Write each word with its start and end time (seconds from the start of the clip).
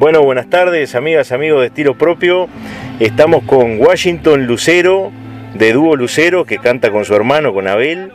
Bueno, 0.00 0.22
buenas 0.22 0.48
tardes, 0.48 0.94
amigas, 0.94 1.30
amigos 1.30 1.60
de 1.60 1.66
Estilo 1.66 1.92
Propio. 1.92 2.48
Estamos 3.00 3.44
con 3.44 3.78
Washington 3.78 4.46
Lucero, 4.46 5.12
de 5.52 5.74
Dúo 5.74 5.94
Lucero, 5.94 6.46
que 6.46 6.56
canta 6.56 6.90
con 6.90 7.04
su 7.04 7.14
hermano, 7.14 7.52
con 7.52 7.68
Abel. 7.68 8.10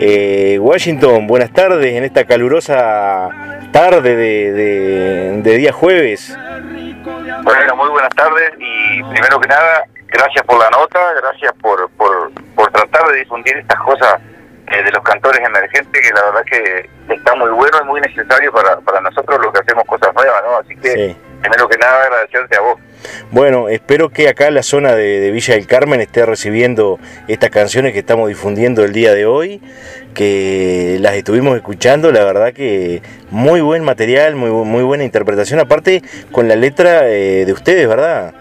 Eh, 0.00 0.58
Washington, 0.58 1.26
buenas 1.26 1.52
tardes 1.52 1.92
en 1.92 2.04
esta 2.04 2.24
calurosa 2.24 3.28
tarde 3.72 4.16
de, 4.16 5.56
día 5.58 5.70
jueves. 5.70 6.34
Bueno, 7.42 7.76
muy 7.76 7.90
buenas 7.90 8.14
tardes 8.16 8.50
y 8.58 9.02
primero 9.10 9.38
que 9.38 9.48
nada, 9.48 9.84
gracias 10.06 10.46
por 10.46 10.58
la 10.58 10.70
nota, 10.70 10.98
gracias 11.20 11.52
por, 11.60 11.90
por, 11.90 12.32
por 12.54 12.72
tratar 12.72 13.06
de 13.12 13.18
difundir 13.18 13.54
estas 13.58 13.78
cosas 13.80 14.18
eh, 14.70 14.82
de 14.82 14.90
los 14.92 15.02
cantores 15.02 15.40
emergentes, 15.40 16.02
que 16.02 16.14
la 16.14 16.24
verdad 16.24 16.44
que 16.44 17.14
está 17.14 17.34
muy 17.34 17.50
bueno 17.50 17.78
y 17.82 17.86
muy 17.86 18.00
necesario 18.00 18.52
para, 18.52 18.78
para 18.80 19.00
nosotros 19.00 19.38
lo 19.42 19.52
que 19.52 19.60
hacemos 19.60 19.84
cosas 19.84 20.14
nuevas, 20.14 20.42
¿no? 20.44 20.58
Así 20.58 20.76
que, 20.76 21.16
primero 21.40 21.68
que 21.68 21.78
nada, 21.78 22.02
agradecerte 22.04 22.56
a 22.56 22.60
vos. 22.60 22.78
Bueno, 23.30 23.68
espero 23.68 24.10
que 24.10 24.28
acá 24.28 24.50
la 24.50 24.62
zona 24.62 24.94
de, 24.94 25.30
Villa 25.30 25.54
del 25.54 25.66
Carmen 25.66 26.00
esté 26.00 26.26
recibiendo 26.26 26.98
estas 27.28 27.50
canciones 27.50 27.92
que 27.92 28.00
estamos 28.00 28.28
difundiendo 28.28 28.84
el 28.84 28.92
día 28.92 29.14
de 29.14 29.26
hoy, 29.26 29.62
que 30.14 30.98
las 31.00 31.14
estuvimos 31.14 31.56
escuchando, 31.56 32.10
la 32.10 32.24
verdad 32.24 32.52
que 32.52 33.02
muy 33.30 33.60
buen 33.60 33.84
material, 33.84 34.34
muy, 34.34 34.50
muy 34.50 34.82
buena 34.82 35.04
interpretación, 35.04 35.60
aparte 35.60 36.02
con 36.32 36.48
la 36.48 36.56
letra 36.56 37.08
eh, 37.08 37.44
de 37.44 37.52
ustedes, 37.52 37.88
¿verdad? 37.88 38.34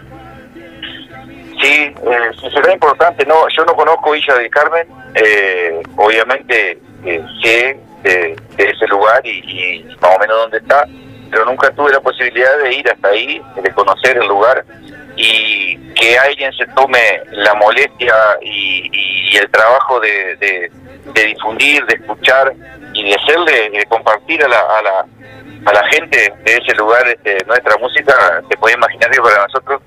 Sí, 1.62 1.66
eh, 1.66 2.50
será 2.54 2.74
importante. 2.74 3.26
No, 3.26 3.48
yo 3.50 3.66
no 3.66 3.76
conozco 3.76 4.12
Villa 4.12 4.36
del 4.36 4.50
Carmen. 4.50 4.88
Eh, 5.16 5.82
obviamente 5.96 6.78
eh, 7.04 7.24
sé 7.42 7.80
de, 8.04 8.36
ese 8.58 8.88
lugar 8.88 9.26
y, 9.26 9.84
más 10.02 10.16
o 10.16 10.20
menos 10.20 10.38
dónde 10.38 10.58
está, 10.58 10.86
pero 11.32 11.46
nunca 11.46 11.72
tuve 11.72 11.92
la 11.92 12.00
posibilidad 12.00 12.58
de 12.60 12.74
ir 12.76 12.90
hasta 12.90 13.08
ahí, 13.10 13.42
de 13.62 13.72
conocer 13.72 14.18
el 14.18 14.28
lugar 14.28 14.64
y 15.16 15.78
que 15.94 16.18
alguien 16.18 16.54
se 16.54 16.66
tome 16.68 17.00
la 17.32 17.54
molestia 17.56 18.14
y, 18.42 19.36
el 19.36 19.50
trabajo 19.52 20.00
de, 20.00 20.72
difundir, 21.14 21.86
de 21.86 21.96
escuchar 21.96 22.54
y 22.94 23.04
de 23.04 23.16
hacerle, 23.16 23.70
de 23.70 23.86
compartir 23.86 24.44
a 24.44 24.48
la, 24.48 24.60
a 24.60 24.82
la, 24.82 25.06
a 25.66 25.74
la 25.74 25.88
gente 25.90 26.34
de 26.44 26.54
ese 26.54 26.74
lugar 26.76 27.06
este, 27.08 27.44
nuestra 27.46 27.78
música, 27.78 28.42
se 28.50 28.58
puede 28.58 28.76
imaginar 28.76 29.12
que 29.12 29.22
para 29.22 29.44
nosotros 29.44 29.82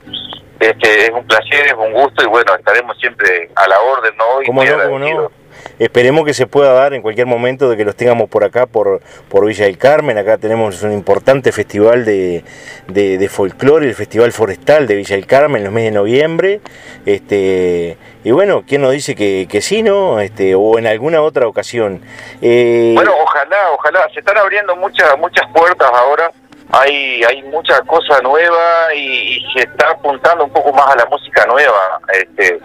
este, 0.60 1.06
es 1.06 1.10
un 1.10 1.26
placer, 1.26 1.66
es 1.66 1.74
un 1.74 1.92
gusto 1.92 2.22
y 2.22 2.26
bueno, 2.26 2.54
estaremos 2.54 2.96
siempre 2.98 3.50
a 3.56 3.66
la 3.66 3.80
orden, 3.80 4.14
¿no? 4.16 4.24
¿Cómo 4.46 4.62
no, 4.62 4.82
cómo 4.84 4.98
no? 4.98 5.30
Esperemos 5.78 6.26
que 6.26 6.34
se 6.34 6.46
pueda 6.46 6.72
dar 6.72 6.92
en 6.92 7.00
cualquier 7.00 7.26
momento 7.26 7.70
de 7.70 7.76
que 7.76 7.84
los 7.84 7.96
tengamos 7.96 8.28
por 8.28 8.44
acá, 8.44 8.66
por, 8.66 9.00
por 9.28 9.46
Villa 9.46 9.64
del 9.64 9.78
Carmen. 9.78 10.18
Acá 10.18 10.36
tenemos 10.36 10.82
un 10.82 10.92
importante 10.92 11.52
festival 11.52 12.04
de, 12.04 12.44
de, 12.86 13.28
folclore, 13.28 13.86
el 13.86 13.94
Festival 13.94 14.32
Forestal 14.32 14.86
de 14.86 14.96
Villa 14.96 15.16
del 15.16 15.26
Carmen 15.26 15.60
en 15.60 15.64
los 15.64 15.72
meses 15.72 15.92
de 15.92 15.98
noviembre. 15.98 16.60
Este, 17.06 17.96
y 18.24 18.30
bueno, 18.30 18.64
¿quién 18.66 18.82
nos 18.82 18.92
dice 18.92 19.14
que, 19.14 19.48
que 19.50 19.62
sí, 19.62 19.82
no? 19.82 20.20
Este, 20.20 20.54
o 20.54 20.78
en 20.78 20.86
alguna 20.86 21.22
otra 21.22 21.46
ocasión. 21.46 22.02
Eh, 22.42 22.92
bueno, 22.94 23.12
ojalá, 23.22 23.70
ojalá. 23.72 24.06
Se 24.12 24.20
están 24.20 24.36
abriendo 24.36 24.76
muchas, 24.76 25.18
muchas 25.18 25.46
puertas 25.52 25.90
ahora 25.94 26.30
hay 26.72 27.22
hay 27.24 27.42
mucha 27.44 27.80
cosa 27.82 28.20
nueva 28.22 28.94
y, 28.94 29.44
se 29.54 29.62
está 29.62 29.90
apuntando 29.90 30.44
un 30.44 30.52
poco 30.52 30.72
más 30.72 30.88
a 30.88 30.96
la 30.96 31.06
música 31.06 31.44
nueva, 31.46 32.00
este, 32.12 32.60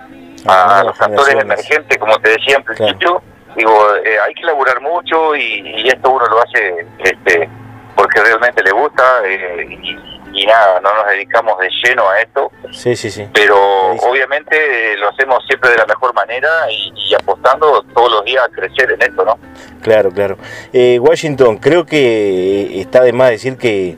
a, 0.47 0.83
los 0.83 0.97
cantores 0.97 1.35
emergentes, 1.35 1.97
como 1.97 2.17
te 2.19 2.29
decía 2.29 2.57
en 2.57 2.63
principio. 2.63 3.21
Digo, 3.55 3.95
eh, 4.03 4.17
hay 4.19 4.33
que 4.33 4.43
laburar 4.43 4.81
mucho 4.81 5.35
y, 5.35 5.87
esto 5.87 6.11
uno 6.11 6.27
lo 6.27 6.41
hace 6.41 6.85
este, 6.99 7.49
porque 7.95 8.21
realmente 8.21 8.61
le 8.63 8.71
gusta 8.71 9.03
eh, 9.25 9.65
y, 9.81 10.14
y 10.35 10.45
nada, 10.45 10.81
no 10.81 10.93
nos 10.93 11.07
dedicamos 11.07 11.57
de 11.59 11.69
lleno 11.81 12.09
a 12.09 12.19
esto. 12.19 12.51
Sí, 12.71 12.95
sí, 12.97 13.09
sí. 13.09 13.25
Pero 13.33 13.57
obviamente 13.91 14.93
eh, 14.93 14.97
lo 14.97 15.09
hacemos 15.09 15.41
siempre 15.47 15.69
de 15.69 15.77
la 15.77 15.85
mejor 15.85 16.13
manera 16.13 16.49
y, 16.69 17.13
apostando 17.15 17.81
todos 17.93 18.11
los 18.11 18.25
días 18.25 18.43
a 18.43 18.49
crecer 18.49 18.91
en 18.91 19.01
esto, 19.01 19.23
¿no? 19.23 19.39
Claro, 19.81 20.11
claro. 20.11 20.37
Eh, 20.73 20.99
Washington, 20.99 21.57
creo 21.57 21.85
que 21.85 22.81
está 22.81 23.01
de 23.01 23.13
más 23.13 23.29
decir 23.29 23.57
que 23.57 23.95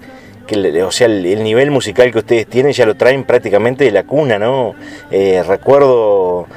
que 0.48 0.84
o 0.84 0.92
sea, 0.92 1.08
el, 1.08 1.44
nivel 1.44 1.70
musical 1.70 2.12
que 2.12 2.20
ustedes 2.20 2.48
tienen 2.48 2.72
ya 2.72 2.86
lo 2.86 2.96
traen 2.96 3.26
prácticamente 3.26 3.84
de 3.84 3.92
la 3.92 4.04
cuna, 4.04 4.40
¿no? 4.40 4.74
Eh, 5.12 5.44
recuerdo, 5.46 6.48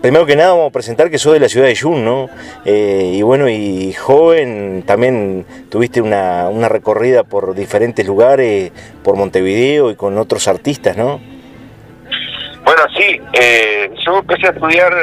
primero 0.00 0.26
que 0.26 0.36
nada 0.36 0.50
vamos 0.50 0.68
a 0.68 0.72
presentar 0.72 1.10
que 1.10 1.18
soy 1.18 1.34
de 1.34 1.40
la 1.40 1.48
ciudad 1.48 1.66
de 1.66 1.74
Yun, 1.74 2.04
¿no? 2.04 2.28
Eh, 2.64 3.12
y 3.14 3.22
bueno, 3.22 3.48
y 3.48 3.92
joven 3.94 4.84
también 4.86 5.46
tuviste 5.70 6.00
una, 6.00 6.48
una 6.48 6.68
recorrida 6.68 7.24
por 7.24 7.54
diferentes 7.54 8.06
lugares, 8.06 8.70
por 9.02 9.16
Montevideo 9.16 9.90
y 9.90 9.96
con 9.96 10.18
otros 10.18 10.46
artistas, 10.46 10.96
¿no? 10.96 11.20
Bueno, 12.64 12.82
sí, 12.96 13.18
eh, 13.32 13.90
yo 14.04 14.18
empecé 14.18 14.48
a 14.48 14.50
estudiar, 14.50 14.94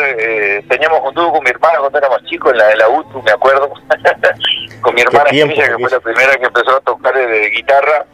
teníamos 0.69 0.99
un 1.03 1.13
dúo 1.15 1.31
con 1.31 1.43
mi 1.43 1.49
hermana 1.49 1.79
cuando 1.79 1.97
éramos 1.97 2.23
chicos 2.25 2.51
en 2.51 2.59
la 2.59 2.67
de 2.67 2.75
la 2.75 2.89
UTU, 2.89 3.23
me 3.23 3.31
acuerdo, 3.31 3.73
con 4.81 4.93
mi 4.93 5.01
hermana 5.01 5.31
tiempo, 5.31 5.55
que 5.55 5.73
fue 5.79 5.89
la 5.89 5.99
primera 5.99 6.37
que 6.37 6.45
empezó 6.45 6.77
a 6.77 6.81
tocar 6.81 7.15
de 7.15 7.49
guitarra, 7.49 8.05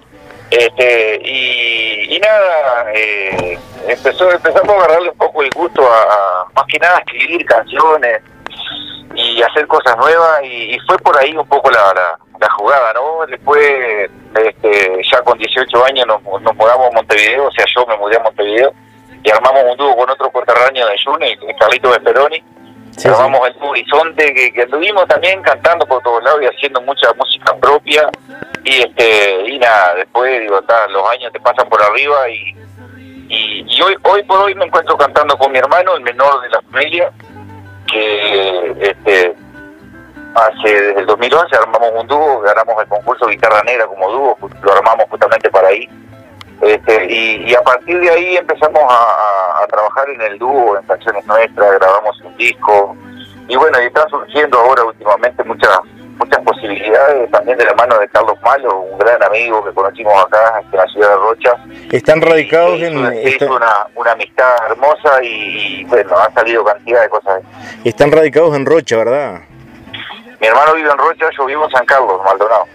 este, 0.52 1.22
y, 1.24 2.20
nada, 2.20 2.92
eh, 2.94 3.58
empezó, 3.88 4.30
empezamos 4.30 4.70
a 4.70 4.80
agarrarle 4.80 5.10
un 5.10 5.18
poco 5.18 5.42
el 5.42 5.50
gusto 5.50 5.82
a, 5.82 6.46
más 6.54 6.66
que 6.68 6.78
nada 6.78 7.00
escribir 7.00 7.46
canciones 7.46 8.22
y 9.16 9.42
hacer 9.42 9.66
cosas 9.68 9.96
nuevas 9.96 10.44
y, 10.44 10.78
fue 10.86 10.98
por 10.98 11.18
ahí 11.18 11.36
un 11.38 11.48
poco 11.48 11.72
la, 11.72 12.18
la, 12.38 12.50
jugada, 12.50 12.92
¿no? 12.94 13.26
Después, 13.28 14.10
este, 14.36 15.02
ya 15.10 15.22
con 15.22 15.38
18 15.38 15.86
años 15.86 16.06
nos, 16.06 16.22
mudamos 16.22 16.90
a 16.90 16.96
Montevideo, 16.96 17.48
o 17.48 17.52
sea, 17.52 17.66
yo 17.74 17.86
me 17.86 17.96
mudé 17.96 18.18
a 18.18 18.24
Montevideo 18.24 18.74
y 19.24 19.32
armamos 19.32 19.64
un 19.72 19.78
dúo 19.78 19.96
con 19.96 20.10
otro 20.10 20.30
cortarraño 20.32 20.86
de 20.86 20.96
June, 21.02 21.40
Carlito 21.58 21.94
Esperoni. 21.94 22.44
Sí, 23.02 23.08
armamos 23.08 23.48
el 23.48 23.56
Horizonte, 23.60 24.32
que, 24.32 24.54
que 24.54 24.62
anduvimos 24.62 25.08
también 25.08 25.42
cantando 25.42 25.88
por 25.88 26.04
todos 26.04 26.24
lados 26.24 26.44
y 26.44 26.46
haciendo 26.46 26.80
mucha 26.84 27.12
música 27.14 27.56
propia. 27.56 28.08
Y 28.64 28.80
este 28.84 29.42
y 29.50 29.58
nada 29.58 29.96
después 29.96 30.40
digo 30.40 30.62
los 30.90 31.10
años 31.10 31.34
te 31.34 31.40
pasan 31.40 31.68
por 31.68 31.82
arriba 31.82 32.30
y, 32.30 32.56
y, 33.28 33.82
hoy 33.82 33.98
hoy 34.04 34.22
por 34.22 34.42
hoy 34.42 34.54
me 34.54 34.66
encuentro 34.66 34.96
cantando 34.98 35.36
con 35.36 35.52
mi 35.52 35.58
hermano 35.58 35.96
el 35.96 36.02
menor 36.02 36.42
de 36.42 36.50
la 36.50 36.62
familia 36.62 37.12
que 37.92 38.76
este 38.82 39.34
hace 40.36 40.70
desde 40.70 41.00
el 41.00 41.08
2011 41.08 41.56
armamos 41.56 41.90
un 41.96 42.08
dúo 42.08 42.42
ganamos 42.42 42.76
el 42.84 42.88
concurso 42.88 43.26
guitarra 43.26 43.64
negra 43.64 43.88
como 43.88 44.12
dúo 44.12 44.38
lo 44.62 44.74
armamos 44.74 45.08
justamente 45.10 45.50
para 45.50 45.70
ahí 45.70 45.90
este, 46.62 47.06
y, 47.12 47.54
a 47.56 47.62
partir 47.62 48.00
de 48.00 48.10
ahí 48.10 48.38
empezamos 48.38 48.82
a, 48.84 49.64
a, 49.64 49.68
trabajar 49.68 50.10
en 50.10 50.22
el 50.22 50.38
dúo 50.38 50.78
en 50.78 50.86
canciones 50.86 51.26
nuestras 51.26 51.80
grabamos 51.80 52.22
un 52.22 52.38
disco 52.38 52.96
y 53.48 53.56
bueno 53.56 53.82
y 53.82 53.86
están 53.86 54.08
surgiendo 54.10 54.60
ahora 54.60 54.84
últimamente 54.84 55.44
muchas 55.44 55.80
muchas 56.22 56.44
posibilidades 56.44 57.32
también 57.32 57.58
de 57.58 57.66
la 57.66 57.74
mano 57.74 57.98
de 57.98 58.08
Carlos 58.10 58.38
Malo, 58.44 58.80
un 58.80 58.98
gran 59.00 59.22
amigo 59.24 59.64
que 59.64 59.72
conocimos 59.72 60.14
acá 60.24 60.62
en 60.72 60.78
la 60.78 60.88
ciudad 60.88 61.10
de 61.10 61.16
Rocha. 61.16 61.52
Están 61.92 62.22
radicados 62.22 62.80
en... 62.80 63.06
Es 63.06 63.42
una, 63.42 63.88
una 63.96 64.12
amistad 64.12 64.50
hermosa 64.70 65.24
y, 65.24 65.84
bueno, 65.86 66.16
ha 66.16 66.32
salido 66.32 66.64
cantidad 66.64 67.02
de 67.02 67.10
cosas. 67.10 67.42
Están 67.84 68.12
radicados 68.12 68.56
en 68.56 68.66
Rocha, 68.66 68.98
¿verdad? 68.98 69.42
Mi 70.40 70.48
hermano 70.48 70.76
vive 70.76 70.92
en 70.92 70.98
Rocha, 70.98 71.26
yo 71.36 71.46
vivo 71.46 71.66
en 71.66 71.72
San 71.72 71.86
Carlos, 71.86 72.22
Maldonado. 72.24 72.66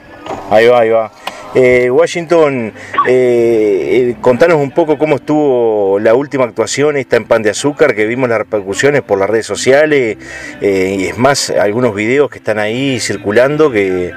Ahí 0.50 0.66
va, 0.66 0.80
ahí 0.80 0.90
va. 0.90 1.10
Eh, 1.58 1.90
Washington, 1.90 2.74
eh, 3.08 4.10
eh, 4.10 4.16
contanos 4.20 4.58
un 4.58 4.72
poco 4.72 4.98
cómo 4.98 5.16
estuvo 5.16 5.98
la 5.98 6.12
última 6.12 6.44
actuación 6.44 6.98
esta 6.98 7.16
en 7.16 7.26
Pan 7.26 7.42
de 7.42 7.48
Azúcar, 7.48 7.94
que 7.94 8.04
vimos 8.04 8.28
las 8.28 8.36
repercusiones 8.36 9.00
por 9.00 9.18
las 9.18 9.30
redes 9.30 9.46
sociales, 9.46 10.18
y 10.60 11.06
es 11.06 11.16
más, 11.16 11.48
algunos 11.48 11.94
videos 11.94 12.28
que 12.28 12.40
están 12.40 12.58
ahí 12.58 13.00
circulando 13.00 13.70
que, 13.70 14.12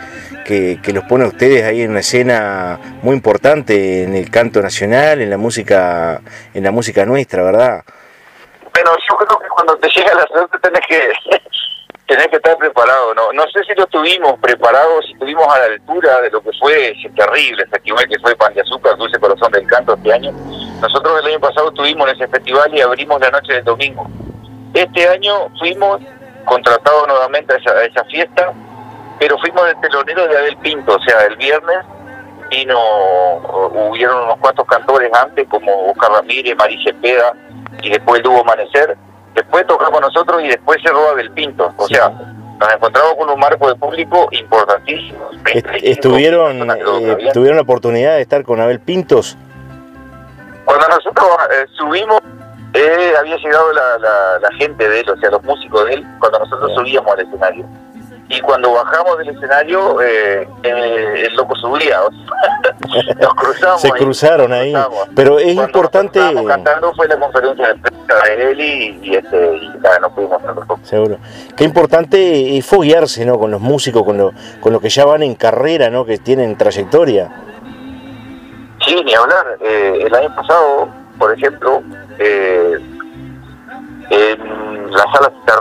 que, 0.46 0.92
los 0.94 1.06
pone 1.06 1.24
ustedes 1.24 1.64
ahí 1.64 1.82
en 1.82 1.92
una 1.92 2.02
escena 2.02 2.78
muy 3.04 3.16
importante 3.16 4.04
en 4.04 4.16
el 4.16 4.30
canto 4.30 4.62
nacional, 4.62 5.22
en 5.22 5.30
la 5.30 5.38
música, 5.38 6.20
en 6.54 6.62
la 6.62 6.72
música 6.72 7.06
nuestra, 7.06 7.42
¿verdad? 7.42 7.86
Bueno, 8.74 8.92
yo 9.10 9.16
creo 9.16 9.40
que 9.40 9.48
cuando 9.48 9.78
te 9.78 9.88
llega 9.88 10.14
la 10.14 10.28
suerte 10.28 10.58
tenés 10.62 10.82
que 10.90 11.14
tenés 12.10 12.28
que 12.28 12.38
estar 12.38 12.58
preparado. 12.58 13.14
No 13.14 13.32
no 13.32 13.44
sé 13.54 13.64
si 13.64 13.76
lo 13.76 13.86
tuvimos 13.88 14.40
preparados, 14.40 15.06
si 15.06 15.14
estuvimos 15.14 15.48
a 15.48 15.60
la 15.60 15.66
altura 15.66 16.22
de 16.22 16.32
lo 16.32 16.42
que 16.42 16.50
fue 16.60 16.90
ese 16.92 17.10
terrible 17.10 17.66
festival 17.68 18.08
que 18.10 18.20
fue 18.20 18.36
Pan 18.36 18.54
de 18.56 18.62
Azúcar, 18.62 18.98
Dulce 18.98 19.20
Corazón 19.20 19.52
del 19.52 19.68
Canto 19.68 19.94
este 19.94 20.12
año. 20.12 20.32
Nosotros 20.82 21.20
el 21.20 21.28
año 21.28 21.40
pasado 21.40 21.70
estuvimos 21.70 22.10
en 22.10 22.16
ese 22.16 22.28
festival 22.28 22.74
y 22.76 22.82
abrimos 22.82 23.22
la 23.22 23.30
noche 23.30 23.54
del 23.54 23.64
domingo. 23.64 24.08
Este 24.74 25.08
año 25.08 25.50
fuimos 25.60 26.02
contratados 26.46 27.08
nuevamente 27.08 27.54
a 27.54 27.58
esa, 27.58 27.84
esa 27.84 28.04
fiesta, 28.06 28.54
pero 29.20 29.38
fuimos 29.38 29.66
de 29.66 29.76
telonero 29.76 30.28
de 30.28 30.38
Abel 30.38 30.58
Pinto, 30.58 30.96
o 30.96 31.04
sea, 31.04 31.26
el 31.26 31.36
viernes 31.38 31.78
vino, 32.50 32.80
hubieron 33.90 34.24
unos 34.24 34.40
cuantos 34.40 34.66
cantores 34.66 35.12
antes, 35.14 35.48
como 35.48 35.92
Oscar 35.92 36.12
Ramírez, 36.14 36.56
María 36.58 36.80
Cepeda, 36.84 37.34
y 37.84 37.90
después 37.90 38.24
tuvo 38.24 38.42
Amanecer, 38.42 38.98
después 39.40 39.66
tocamos 39.68 40.02
nosotros 40.02 40.44
y 40.44 40.48
después 40.48 40.78
cerró 40.84 41.10
Abel 41.10 41.32
Pinto. 41.32 41.74
O 41.78 41.88
sea, 41.88 42.10
nos 42.10 42.74
encontramos 42.74 43.16
con 43.16 43.30
un 43.30 43.40
marco 43.40 43.68
de 43.70 43.76
público 43.76 44.28
importantísimo. 44.32 45.30
estuvieron, 45.82 46.70
eh, 46.72 47.30
¿Tuvieron 47.34 47.56
la 47.56 47.64
oportunidad 47.64 48.16
de 48.16 48.22
estar 48.22 48.44
con 48.44 48.60
Abel 48.60 48.80
Pintos? 48.80 49.38
Cuando 50.66 50.88
nosotros 50.88 51.28
eh, 51.52 51.66
subimos, 51.78 52.22
eh, 52.74 53.14
había 53.20 53.38
llegado 53.38 53.74
la, 53.74 53.98
la, 54.42 54.52
gente 54.58 54.88
de 54.88 55.00
él, 55.00 55.10
o 55.10 55.18
sea, 55.18 55.32
los 55.32 55.44
músicos 55.44 55.86
de 55.86 55.94
él, 55.96 56.06
cuando 56.20 56.40
nosotros 56.40 56.72
subíamos 56.76 57.12
al 57.14 57.22
escenario. 57.22 57.66
Y 58.32 58.40
cuando 58.42 58.72
bajamos 58.72 59.18
del 59.18 59.30
escenario, 59.30 60.00
eh, 60.02 60.48
el 60.62 61.36
loco 61.36 61.56
subía. 61.56 62.00
nos 63.20 63.34
cruzamos. 63.34 63.82
Se 63.82 63.90
cruzaron 63.90 64.54
ahí. 64.54 64.72
Pero 65.16 65.40
es 65.40 65.56
importante. 65.56 66.20
cantando 66.48 66.94
fue 66.94 67.08
la 67.08 67.20
conferencia 67.20 67.70
de 67.70 67.76
prensa 67.76 68.26
de 68.26 68.52
él 68.52 68.62
y, 68.62 69.16
este, 69.16 69.58
y 69.58 69.72
no 70.00 70.14
pudimos 70.14 70.42
Seguro. 70.84 71.18
Qué 71.58 71.64
importante 71.64 72.56
es 72.56 72.66
foguearse 72.66 73.26
¿no? 73.26 73.40
con 73.40 73.50
los 73.50 73.62
músicos, 73.62 74.04
con 74.04 74.20
lo, 74.20 74.32
con 74.62 74.74
lo 74.74 74.80
que 74.80 74.90
ya 74.90 75.06
van 75.06 75.24
en 75.24 75.34
carrera, 75.34 75.90
¿no? 75.90 76.06
que 76.06 76.20
tienen 76.20 76.56
trayectoria. 76.56 77.32
Sí, 78.86 78.96
ni 79.04 79.16
hablar. 79.16 79.58
Eh, 79.60 80.04
el 80.06 80.14
año 80.14 80.36
pasado, 80.36 80.88
por 81.18 81.34
ejemplo, 81.34 81.82
eh, 82.20 82.78
en 84.12 84.92
la 84.92 85.04
sala 85.14 85.32
Cita 85.40 85.60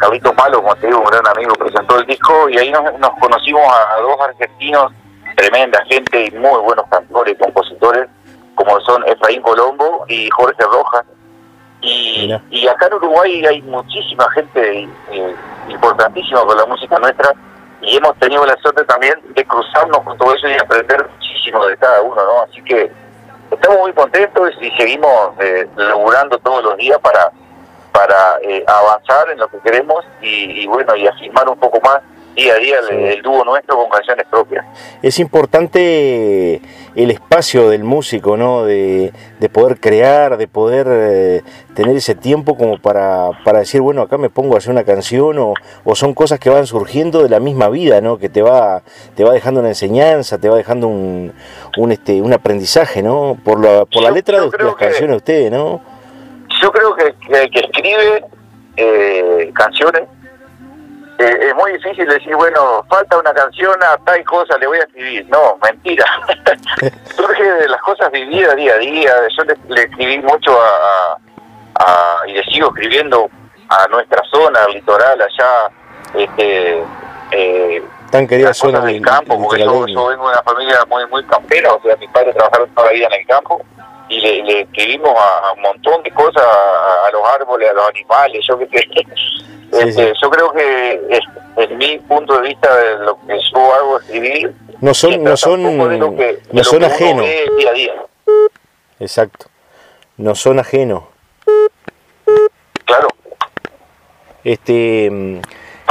Carlitos 0.00 0.34
Malo, 0.34 0.62
como 0.62 0.74
te 0.76 0.86
digo, 0.86 1.00
un 1.00 1.04
gran 1.04 1.26
amigo, 1.26 1.54
presentó 1.56 1.98
el 1.98 2.06
disco 2.06 2.48
y 2.48 2.56
ahí 2.56 2.72
nos, 2.72 2.82
conocimos 3.20 3.62
a, 3.62 4.00
dos 4.00 4.16
argentinos, 4.18 4.92
tremenda 5.36 5.84
gente 5.90 6.24
y 6.24 6.30
muy 6.30 6.58
buenos 6.62 6.86
cantores 6.90 7.34
y 7.34 7.42
compositores, 7.42 8.08
como 8.54 8.80
son 8.80 9.06
Efraín 9.06 9.42
Colombo 9.42 10.06
y 10.08 10.28
Jorge 10.30 10.64
Rojas. 10.64 11.04
Y, 11.82 12.34
y 12.50 12.66
acá 12.66 12.86
en 12.86 12.94
Uruguay 12.94 13.44
hay 13.46 13.62
muchísima 13.62 14.30
gente 14.32 14.88
eh, 15.12 15.34
importantísima 15.68 16.42
con 16.44 16.56
la 16.56 16.66
música 16.66 16.98
nuestra 16.98 17.32
y 17.82 17.96
hemos 17.96 18.14
tenido 18.18 18.44
la 18.44 18.56
suerte 18.58 18.84
también 18.84 19.14
de 19.34 19.44
cruzarnos 19.44 20.00
con 20.00 20.16
todo 20.16 20.34
eso 20.34 20.48
y 20.48 20.54
aprender 20.54 21.08
muchísimo 21.08 21.66
de 21.66 21.76
cada 21.76 22.00
uno, 22.02 22.16
¿no? 22.16 22.42
Así 22.42 22.62
que 22.62 22.90
estamos 23.50 23.78
muy 23.80 23.92
contentos 23.92 24.50
y 24.60 24.70
seguimos 24.72 25.32
eh, 25.40 25.66
laburando 25.76 26.38
todos 26.38 26.64
los 26.64 26.76
días 26.76 26.98
para 26.98 27.32
para 27.92 28.38
eh, 28.42 28.64
avanzar 28.66 29.30
en 29.30 29.38
lo 29.38 29.48
que 29.48 29.58
queremos 29.58 30.04
y, 30.20 30.66
bueno 30.66 30.94
y 30.96 31.06
afirmar 31.06 31.48
un 31.48 31.58
poco 31.58 31.80
más 31.80 32.00
día 32.34 32.54
a 32.54 32.58
día 32.58 32.76
el, 32.90 33.22
dúo 33.22 33.44
nuestro 33.44 33.76
con 33.76 33.90
canciones 33.90 34.26
propias. 34.30 34.64
Es 35.02 35.18
importante 35.18 36.60
el 36.94 37.10
espacio 37.10 37.68
del 37.68 37.84
músico, 37.84 38.36
¿no? 38.36 38.64
De, 38.64 39.12
poder 39.52 39.80
crear, 39.80 40.36
de 40.36 40.46
poder 40.46 40.86
eh, 40.88 41.42
tener 41.74 41.96
ese 41.96 42.14
tiempo 42.14 42.56
como 42.56 42.78
para, 42.78 43.30
para 43.44 43.60
decir, 43.60 43.80
bueno, 43.80 44.02
acá 44.02 44.16
me 44.16 44.30
pongo 44.30 44.54
a 44.54 44.58
hacer 44.58 44.70
una 44.70 44.84
canción 44.84 45.38
o, 45.38 45.54
o, 45.84 45.94
son 45.96 46.14
cosas 46.14 46.38
que 46.38 46.50
van 46.50 46.66
surgiendo 46.66 47.22
de 47.22 47.28
la 47.28 47.40
misma 47.40 47.68
vida, 47.68 48.00
¿no? 48.00 48.18
Que 48.18 48.28
te 48.28 48.42
va, 48.42 48.82
te 49.16 49.24
va 49.24 49.32
dejando 49.32 49.60
una 49.60 49.70
enseñanza, 49.70 50.38
te 50.38 50.48
va 50.48 50.56
dejando 50.56 50.86
un, 50.86 51.32
un, 51.78 51.92
este, 51.92 52.22
un 52.22 52.32
aprendizaje, 52.32 53.02
¿no? 53.02 53.36
Por 53.44 53.60
la, 53.60 53.84
por 53.86 54.02
la 54.02 54.10
letra 54.10 54.40
de 54.40 54.64
las 54.64 54.74
canciones 54.76 55.10
de 55.10 55.16
ustedes, 55.16 55.50
¿no? 55.50 55.80
Yo 56.60 56.70
creo 56.72 56.94
que, 56.94 57.14
el 57.28 57.50
que 57.50 57.60
escribe 57.60 58.24
eh, 58.76 59.50
canciones 59.54 60.02
eh, 61.20 61.48
es 61.48 61.54
muy 61.54 61.72
difícil 61.72 62.06
decir, 62.06 62.34
bueno, 62.34 62.82
falta 62.88 63.18
una 63.18 63.34
canción 63.34 63.78
a 63.82 63.98
tal 64.04 64.24
cosa, 64.24 64.56
le 64.56 64.66
voy 64.66 64.78
a 64.78 64.84
escribir. 64.84 65.28
No, 65.28 65.58
mentira. 65.62 66.06
Surge 67.14 67.42
de 67.42 67.68
las 67.68 67.80
cosas 67.82 68.10
vividas 68.10 68.56
día 68.56 68.72
a 68.72 68.78
día. 68.78 69.12
Yo 69.36 69.44
le, 69.44 69.82
escribí 69.82 70.18
mucho 70.20 70.58
a, 70.58 71.18
y 72.26 72.32
le 72.32 72.42
sigo 72.44 72.68
escribiendo 72.68 73.28
a 73.68 73.86
nuestra 73.88 74.22
zona, 74.30 74.64
al 74.64 74.72
litoral, 74.72 75.20
allá. 75.20 75.70
Este, 76.14 76.82
eh, 77.32 77.82
Tan 78.10 78.26
querida 78.26 78.52
zona 78.52 78.80
del 78.80 79.00
campo, 79.00 79.40
porque 79.40 79.62
yo, 79.62 79.84
vengo 79.84 80.10
de 80.10 80.16
una 80.16 80.42
familia 80.42 80.84
muy 80.88 81.06
muy 81.06 81.24
campera, 81.24 81.72
o 81.74 81.82
sea, 81.82 81.96
mis 81.96 82.10
padres 82.10 82.34
trabajaron 82.34 82.68
toda 82.74 82.86
la 82.88 82.92
vida 82.92 83.06
en 83.06 83.20
el 83.20 83.26
campo 83.26 83.64
y 84.08 84.20
le, 84.20 84.60
escribimos 84.62 85.14
a, 85.16 85.52
un 85.52 85.62
montón 85.62 86.02
de 86.02 86.10
cosas, 86.10 86.42
a, 86.42 87.10
los 87.12 87.22
árboles, 87.28 87.70
a 87.70 87.72
los 87.72 87.88
animales, 87.88 88.44
yo 88.48 88.58
que 88.58 88.66
este, 89.72 90.12
yo 90.20 90.30
creo 90.30 90.52
que 90.52 91.20
en 91.56 91.78
mi 91.78 91.98
punto 91.98 92.40
de 92.40 92.48
vista 92.48 92.74
de 92.74 92.98
lo 93.04 93.16
que 93.26 93.38
yo 93.52 93.74
hago 93.74 94.00
escribir 94.00 94.52
no 94.80 94.94
son 94.94 95.22
no 95.22 95.36
son 95.36 95.62
no 95.62 96.64
son 96.64 96.84
ajenos 96.84 97.26
día 97.56 97.70
a 97.70 97.72
día. 97.72 97.94
exacto. 98.98 99.46
No 100.16 100.34
son 100.34 100.58
ajenos 100.58 101.04
claro. 102.84 103.08
Este 104.42 105.40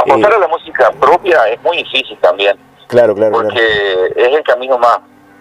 apostar 0.00 0.32
eh, 0.32 0.36
a 0.36 0.38
la 0.38 0.48
música 0.48 0.90
propia 0.92 1.48
es 1.48 1.62
muy 1.62 1.78
difícil 1.78 2.18
también 2.20 2.58
claro 2.88 3.14
claro 3.14 3.32
porque 3.32 4.12
es 4.16 4.28
el 4.28 4.42
camino 4.42 4.78
más 4.78 5.00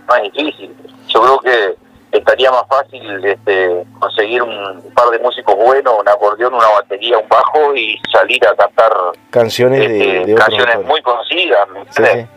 más 0.09 0.21
difícil. 0.23 0.75
Yo 1.07 1.21
creo 1.21 1.39
que 1.39 2.17
estaría 2.17 2.51
más 2.51 2.63
fácil 2.67 3.23
este, 3.23 3.83
conseguir 3.99 4.41
un 4.41 4.81
par 4.95 5.09
de 5.09 5.19
músicos 5.19 5.55
buenos, 5.55 5.93
un 5.99 6.09
acordeón, 6.09 6.53
una 6.55 6.67
batería, 6.67 7.17
un 7.17 7.29
bajo 7.29 7.75
y 7.75 7.99
salir 8.11 8.45
a 8.47 8.55
cantar 8.55 8.91
canciones 9.29 9.87
de, 9.87 10.21
este, 10.21 10.35
canciones 10.35 10.83
muy 10.85 11.01
conocidas, 11.01 11.67
eh, 11.99 12.27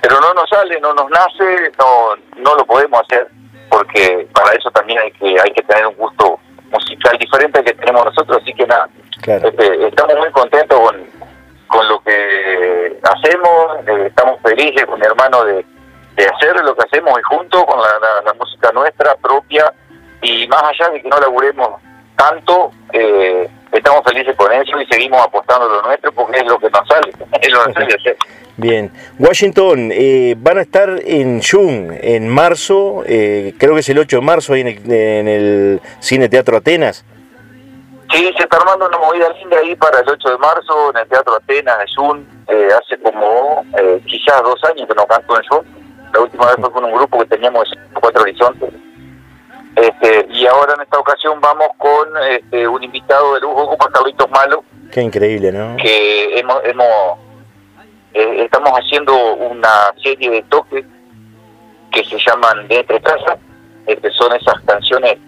pero 0.00 0.20
no 0.20 0.34
nos 0.34 0.48
sale, 0.48 0.78
no 0.80 0.94
nos 0.94 1.10
nace, 1.10 1.72
no 1.78 2.16
no 2.36 2.54
lo 2.54 2.64
podemos 2.64 3.00
hacer 3.00 3.26
porque 3.70 4.28
para 4.32 4.52
eso 4.52 4.70
también 4.70 5.00
hay 5.00 5.10
que 5.12 5.40
hay 5.40 5.50
que 5.50 5.62
tener 5.62 5.86
un 5.86 5.94
gusto 5.94 6.38
musical 6.70 7.16
diferente 7.18 7.58
al 7.58 7.64
que 7.64 7.74
tenemos 7.74 8.04
nosotros, 8.04 8.38
así 8.42 8.52
que 8.52 8.66
nada, 8.66 8.88
este, 9.16 9.86
estamos 9.88 10.16
muy 10.16 10.30
contentos 10.30 10.78
con, 10.78 11.23
con 11.74 11.88
lo 11.88 12.00
que 12.02 13.00
hacemos, 13.02 13.88
eh, 13.88 14.06
estamos 14.06 14.40
felices 14.42 14.86
con 14.86 15.00
mi 15.00 15.06
hermano 15.06 15.44
de 15.44 15.64
hacer 16.16 16.54
lo 16.62 16.74
que 16.76 16.84
hacemos 16.84 17.18
y 17.18 17.22
junto 17.22 17.66
con 17.66 17.80
la, 17.80 18.32
música 18.34 18.70
nuestra 18.72 19.16
propia 19.16 19.72
y 20.22 20.46
más 20.46 20.62
allá 20.62 20.90
de 20.90 21.02
que 21.02 21.08
no 21.08 21.18
laburemos 21.18 21.80
tanto, 22.16 22.70
eh, 22.92 23.48
estamos 23.72 24.02
felices 24.04 24.36
con 24.36 24.52
eso 24.52 24.80
y 24.80 24.86
seguimos 24.86 25.20
apostando 25.20 25.68
lo 25.68 25.82
nuestro 25.82 26.12
porque 26.12 26.38
es 26.38 26.46
lo 26.46 26.58
que 26.58 26.70
nos 26.70 26.86
sale, 26.86 27.12
es 27.40 27.52
lo 27.52 27.64
que 27.64 27.72
sale 27.72 27.94
hacer. 27.94 28.16
Bien, 28.56 28.92
Washington, 29.18 29.90
eh, 29.92 30.36
van 30.38 30.58
a 30.58 30.62
estar 30.62 31.00
en 31.04 31.42
June 31.42 31.98
en 32.00 32.28
marzo, 32.28 33.02
eh, 33.04 33.52
creo 33.58 33.74
que 33.74 33.80
es 33.80 33.88
el 33.88 33.98
8 33.98 34.18
de 34.18 34.22
marzo 34.22 34.52
ahí 34.52 34.60
en 34.60 35.28
el, 35.28 35.80
Cine 35.98 36.28
Teatro 36.28 36.58
Atenas. 36.58 37.04
Sí, 38.14 38.32
se 38.36 38.44
está 38.44 38.58
armando 38.58 38.86
una 38.86 38.98
movida 38.98 39.28
linda 39.40 39.58
ahí 39.58 39.74
para 39.74 39.98
el 39.98 40.08
8 40.08 40.30
de 40.30 40.38
marzo 40.38 40.90
en 40.90 40.98
el 40.98 41.08
Teatro 41.08 41.34
Atenas 41.34 41.78
de 41.78 41.84
June. 41.96 42.24
hace 42.78 42.96
como 42.98 43.66
quizás 44.06 44.40
dos 44.42 44.62
años 44.64 44.86
que 44.86 44.94
no 44.94 45.04
canto 45.06 45.36
en 45.36 45.46
June 45.48 45.84
la 46.12 46.20
última 46.20 46.46
vez 46.46 46.54
fue 46.60 46.70
con 46.70 46.84
un 46.84 46.92
grupo 46.92 47.18
que 47.18 47.26
teníamos 47.26 47.68
Cuatro 47.92 48.22
Horizontes. 48.22 48.70
Este, 49.74 50.26
y 50.30 50.46
ahora 50.46 50.74
en 50.74 50.82
esta 50.82 50.98
ocasión 51.00 51.40
vamos 51.40 51.66
con 51.76 52.08
este, 52.30 52.68
un 52.68 52.84
invitado 52.84 53.34
de 53.34 53.40
lujo 53.40 53.76
como 53.76 53.90
Carlitos 53.90 54.30
Malo. 54.30 54.62
Qué 54.92 55.00
increíble, 55.00 55.50
¿no? 55.50 55.76
Que 55.76 56.38
hemos, 56.38 56.64
hemos 56.64 56.86
eh, 58.12 58.44
estamos 58.44 58.70
haciendo 58.78 59.34
una 59.34 59.92
serie 60.00 60.30
de 60.30 60.42
toques 60.42 60.84
que 61.90 62.04
se 62.04 62.16
llaman 62.18 62.68
de 62.68 62.78
entre 62.78 63.00
casa, 63.00 63.36
este, 63.86 64.08
son 64.12 64.32
esas 64.36 64.60
canciones 64.60 65.18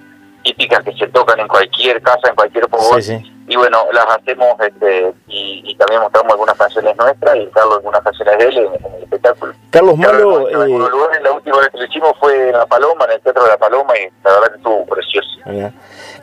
típicas 0.46 0.84
que 0.84 0.92
se 0.92 1.08
tocan 1.08 1.40
en 1.40 1.48
cualquier 1.48 2.00
casa, 2.00 2.28
en 2.28 2.34
cualquier 2.36 2.68
fogón. 2.68 3.35
Y 3.48 3.56
bueno, 3.56 3.78
las 3.92 4.06
hacemos 4.06 4.48
este, 4.60 5.12
y, 5.28 5.74
también 5.76 6.00
mostramos 6.00 6.32
algunas 6.32 6.56
canciones 6.56 6.96
nuestras 6.96 7.36
y 7.36 7.46
Carlos 7.46 7.76
algunas 7.76 8.00
canciones 8.02 8.38
de 8.38 8.44
él 8.44 8.58
en, 8.58 8.94
el 8.94 9.02
espectáculo. 9.04 9.52
Carlos 9.70 9.96
Malo... 9.96 10.48
En 10.48 10.70
eh... 10.72 11.20
la 11.22 11.32
última 11.32 11.58
vez 11.58 11.68
que 11.68 11.78
lo 11.78 11.84
hicimos 11.84 12.12
fue 12.18 12.48
en 12.48 12.52
La 12.52 12.66
Paloma, 12.66 13.04
en 13.04 13.12
el 13.12 13.20
Teatro 13.20 13.44
de 13.44 13.50
La 13.50 13.58
Paloma, 13.58 13.92
y 13.98 14.10
la 14.24 14.32
verdad 14.32 14.48
que 14.48 14.56
estuvo 14.56 14.86
precioso. 14.86 15.28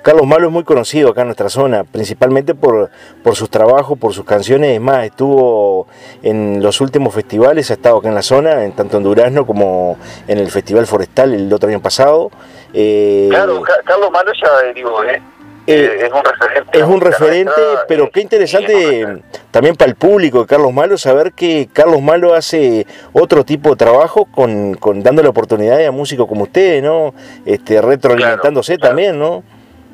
Carlos 0.01 0.27
Malo 0.27 0.47
es 0.47 0.51
muy 0.51 0.65
conocido 0.65 1.11
acá 1.11 1.21
en 1.21 1.27
nuestra 1.27 1.47
zona, 1.47 1.85
principalmente 1.85 2.55
por, 2.55 2.89
por 3.23 3.35
sus 3.35 3.49
trabajos, 3.49 3.97
por 3.97 4.13
sus 4.13 4.25
canciones. 4.25 4.71
Es 4.71 4.81
más, 4.81 5.05
estuvo 5.05 5.87
en 6.21 6.61
los 6.61 6.81
últimos 6.81 7.13
festivales, 7.13 7.71
ha 7.71 7.75
estado 7.75 7.99
acá 7.99 8.09
en 8.09 8.15
la 8.15 8.21
zona, 8.21 8.65
en 8.65 8.73
tanto 8.73 8.97
en 8.97 9.03
Durazno 9.03 9.45
como 9.45 9.97
en 10.27 10.39
el 10.39 10.51
Festival 10.51 10.87
Forestal 10.87 11.33
el 11.33 11.53
otro 11.53 11.69
año 11.69 11.81
pasado. 11.81 12.31
Eh, 12.73 13.27
claro, 13.29 13.61
Carlos 13.85 14.11
Malo 14.11 14.31
ya 14.33 14.73
digo, 14.73 15.03
eh, 15.05 15.21
eh, 15.67 15.99
es 16.05 16.11
un 16.11 16.23
referente. 16.23 16.79
Es 16.79 16.83
un 16.83 17.01
referente, 17.01 17.61
pero 17.87 18.09
qué 18.09 18.21
interesante 18.21 19.21
también 19.51 19.75
para 19.75 19.89
el 19.89 19.95
público 19.95 20.41
de 20.41 20.47
Carlos 20.47 20.73
Malo 20.73 20.97
saber 20.97 21.31
que 21.33 21.69
Carlos 21.71 22.01
Malo 22.01 22.33
hace 22.33 22.85
otro 23.13 23.45
tipo 23.45 23.69
de 23.69 23.75
trabajo 23.77 24.25
con, 24.25 24.75
con 24.75 25.03
dándole 25.03 25.29
oportunidades 25.29 25.87
a 25.87 25.91
músicos 25.91 26.27
como 26.27 26.43
ustedes, 26.43 26.83
¿no? 26.83 27.13
Este, 27.45 27.81
retroalimentándose 27.81 28.77
también, 28.77 29.17
¿no? 29.17 29.43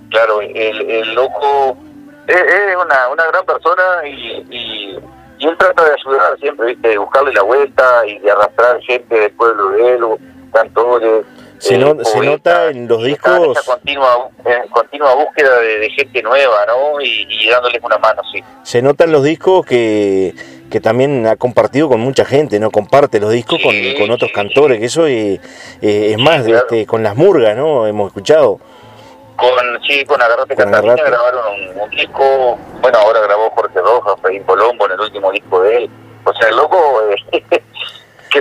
Claro, 0.10 0.42
el, 0.42 0.90
el 0.90 1.14
loco 1.14 1.78
es, 2.28 2.76
una, 2.76 3.10
una 3.10 3.26
gran 3.28 3.46
persona 3.46 4.08
y, 4.08 4.46
y, 4.50 5.00
él 5.48 5.56
trata 5.58 5.84
de 5.84 5.92
ayudar 5.94 6.38
siempre, 6.40 6.68
¿viste? 6.68 6.90
De 6.90 6.98
buscarle 6.98 7.34
la 7.34 7.44
vuelta 7.44 8.08
y 8.08 8.20
de 8.20 8.32
arrastrar 8.32 8.82
gente 8.82 9.20
del 9.20 9.32
pueblo 9.32 9.70
de 9.70 9.94
él, 9.94 10.06
cantores 10.52 11.26
Se, 11.60 11.78
nota 11.78 12.70
en 12.70 12.88
los 12.88 13.04
discos. 13.04 13.60
Continua, 13.66 14.30
continua 14.72 15.14
búsqueda 15.14 15.60
de, 15.60 15.90
gente 15.92 16.24
nueva, 16.24 16.66
¿no? 16.66 17.02
Y, 17.02 17.50
dándoles 17.50 17.84
una 17.84 17.98
mano, 17.98 18.22
sí. 18.32 18.42
Se 18.64 18.82
nota 18.82 19.04
en 19.04 19.12
los 19.12 19.24
discos 19.24 19.66
que, 19.66 20.34
que 20.72 20.80
también 20.80 21.28
ha 21.28 21.36
compartido 21.36 21.90
con 21.90 22.00
mucha 22.00 22.24
gente, 22.24 22.60
¿no? 22.60 22.72
Comparte 22.72 23.20
los 23.20 23.32
discos 23.32 23.60
con, 23.62 23.76
con, 23.98 24.10
otros 24.12 24.32
cantores, 24.32 24.80
que 24.80 24.86
eso 24.86 25.06
es, 25.06 25.40
es 25.82 26.18
más, 26.18 26.48
este, 26.48 26.86
con 26.86 27.04
las 27.04 27.16
murgas, 27.16 27.56
¿no? 27.58 27.88
Hemos 27.88 28.08
escuchado. 28.08 28.60
Con, 29.36 29.82
sí, 29.88 30.04
con 30.06 30.22
Agarrate 30.22 30.56
Catalina 30.56 30.96
grabaron 30.96 31.42
un, 31.82 31.90
disco, 31.92 32.58
bueno, 32.82 32.98
ahora 32.98 33.22
grabó 33.22 33.50
Jorge 33.52 33.80
Rojas, 33.80 34.16
Fredín 34.22 34.44
Colombo 34.44 34.86
en 34.86 34.92
el 34.92 35.00
último 35.00 35.32
disco 35.32 35.62
de 35.62 35.78
él. 35.78 35.90
O 36.26 36.34
sea, 36.34 36.50
el 36.50 36.58
loco, 36.58 37.02
eh, 37.32 37.42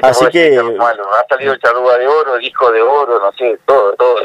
Así 0.03 0.27
que... 0.27 0.59
Ha 0.59 1.29
salido 1.29 1.53
el 1.53 1.61
charrúa 1.61 1.99
de 1.99 2.07
oro, 2.07 2.35
el 2.37 2.41
disco 2.41 2.71
de 2.71 2.83
oro, 2.83 3.19
no 3.19 3.33
sé, 3.33 3.59
todo, 3.65 3.95
todos 3.95 4.21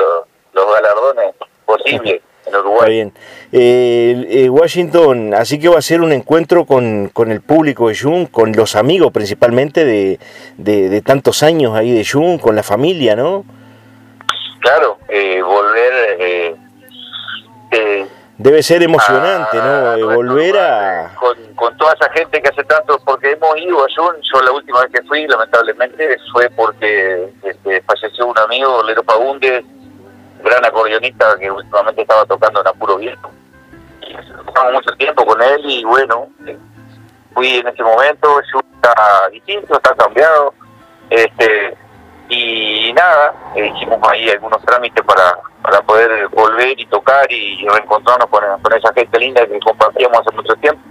los, 0.54 0.74
galardones 0.74 1.36
posibles. 1.66 2.22
En 2.46 2.56
Uruguay. 2.58 2.92
bien. 2.92 3.14
Eh, 3.54 4.26
eh, 4.30 4.50
Washington, 4.50 5.34
así 5.34 5.60
que 5.60 5.70
va 5.70 5.78
a 5.78 5.82
ser 5.82 6.02
un 6.02 6.12
encuentro 6.12 6.66
con, 6.66 7.10
con 7.14 7.32
el 7.32 7.40
público 7.40 7.88
de 7.88 7.98
Jun, 7.98 8.26
con 8.26 8.52
los 8.52 8.76
amigos 8.76 9.14
principalmente 9.14 9.86
de, 9.86 10.20
de, 10.58 11.02
tantos 11.02 11.42
años 11.42 11.74
ahí 11.74 11.92
de 11.92 12.06
Jun, 12.06 12.40
con 12.40 12.58
la 12.58 12.64
familia, 12.64 13.16
¿no? 13.16 13.46
Claro, 14.64 14.98
eh, 15.10 15.42
volver 15.42 15.94
eh, 16.20 16.56
eh, 17.72 18.08
Debe 18.38 18.64
ser 18.64 18.82
emocionante, 18.82 19.58
¿no? 19.58 19.94
Eh, 19.94 20.04
volver 20.04 20.58
a... 20.58 21.16
Con, 21.16 21.38
con, 21.54 21.78
toda 21.78 21.94
esa 21.94 22.10
gente 22.12 22.42
que 22.42 22.50
hace 22.50 22.64
tanto, 22.64 23.00
porque 23.06 23.32
hemos 23.32 23.56
ido 23.58 23.78
a 23.78 23.88
Jun, 23.96 24.16
yo 24.22 24.42
la 24.42 24.52
última 24.52 24.82
vez 24.82 24.92
que 24.92 25.04
fui, 25.04 25.28
lamentablemente, 25.28 26.18
fue 26.32 26.50
porque 26.50 27.32
este, 27.44 27.82
falleció 27.84 28.26
un 28.26 28.38
amigo, 28.40 28.82
Lero 28.84 29.04
Pagunde, 29.04 29.64
gran 30.44 30.66
acordeonista 30.66 31.38
que 31.40 31.52
últimamente 31.52 32.02
estaba 32.02 32.26
tocando 32.26 32.62
en 32.62 32.68
Apuro 32.68 32.98
Viejo. 32.98 33.32
Y 34.02 34.14
pasamos 34.46 34.74
mucho 34.74 34.96
tiempo 34.98 35.26
con 35.26 35.42
él 35.42 35.62
y 35.66 35.84
bueno, 35.84 36.28
fui 37.36 37.58
en 37.58 37.68
ese 37.68 37.84
momento, 37.84 38.42
Jun 38.52 38.64
está 38.76 39.30
distinto, 39.32 39.76
está 39.76 39.94
cambiado, 39.96 40.56
este 41.12 41.78
y 42.30 42.94
nada, 42.94 43.34
hicimos 43.56 44.00
ahí 44.10 44.30
algunos 44.30 44.62
trámites 44.64 45.04
para 45.04 45.36
para 45.64 45.82
poder 45.82 46.28
volver 46.28 46.78
y 46.80 46.86
tocar 46.88 47.26
y 47.32 47.66
reencontrarnos 47.68 48.28
con, 48.30 48.44
esa 48.74 48.94
gente 48.94 49.18
linda 49.18 49.48
que 49.48 49.60
compartíamos 49.62 50.20
hace 50.20 50.36
mucho 50.36 50.54
tiempo. 50.56 50.82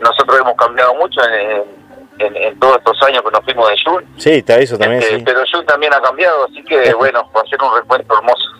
Nosotros 0.00 0.40
hemos 0.40 0.56
cambiado 0.56 0.94
mucho 0.96 1.20
en, 2.18 2.58
todos 2.58 2.78
estos 2.78 3.02
años 3.02 3.22
que 3.22 3.30
nos 3.30 3.44
fuimos 3.44 3.68
de 3.68 3.76
Jun. 3.84 4.04
Sí, 4.16 4.30
está 4.30 4.58
eso 4.58 4.76
también. 4.76 5.02
Este, 5.02 5.20
pero 5.20 5.40
Jun 5.50 5.64
también 5.64 5.94
ha 5.94 6.00
cambiado, 6.00 6.46
así 6.46 6.62
que 6.64 6.92
bueno, 6.98 7.30
va 7.34 7.40
a 7.40 7.46
ser 7.46 7.62
un 7.62 7.72
reencuentro 7.72 8.16
hermoso. 8.16 8.50